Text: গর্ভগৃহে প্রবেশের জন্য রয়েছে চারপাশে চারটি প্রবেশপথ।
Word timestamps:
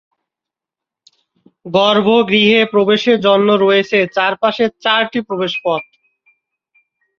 গর্ভগৃহে 1.75 2.59
প্রবেশের 2.73 3.17
জন্য 3.27 3.47
রয়েছে 3.55 3.97
চারপাশে 4.15 4.65
চারটি 4.83 5.19
প্রবেশপথ। 5.27 5.83